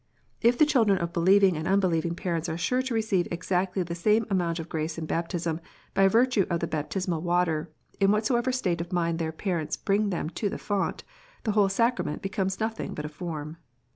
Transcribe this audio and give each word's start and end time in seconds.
If 0.41 0.57
the 0.57 0.65
children 0.65 0.97
of 0.97 1.13
believing 1.13 1.55
and 1.55 1.67
unbelieving 1.67 2.15
parents 2.15 2.49
are 2.49 2.57
sure 2.57 2.81
to 2.81 2.93
receive 2.95 3.27
exactly 3.29 3.83
the 3.83 3.93
same 3.93 4.25
amount 4.31 4.57
of 4.57 4.67
grace 4.67 4.97
in 4.97 5.05
baptism, 5.05 5.59
by 5.93 6.07
virtue 6.07 6.47
of 6.49 6.59
the 6.59 6.65
baptismal 6.65 7.21
water, 7.21 7.69
in 7.99 8.09
whatever 8.11 8.51
state 8.51 8.81
of 8.81 8.91
mind 8.91 9.19
their 9.19 9.31
parents 9.31 9.77
bring 9.77 10.09
them 10.09 10.31
to 10.31 10.49
the 10.49 10.57
font, 10.57 11.03
the 11.43 11.51
whole 11.51 11.69
sacrament 11.69 12.23
becomes 12.23 12.59
nothing 12.59 12.95
but 12.95 13.05
a 13.05 13.09
form. 13.09 13.57